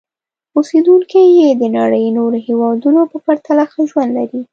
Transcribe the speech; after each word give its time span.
اوسېدونکي 0.57 1.21
یې 1.39 1.49
د 1.61 1.63
نړۍ 1.77 2.05
نورو 2.17 2.37
هېوادونو 2.47 3.01
په 3.11 3.17
پرتله 3.25 3.63
ښه 3.71 3.81
ژوند 3.89 4.11
لري. 4.17 4.41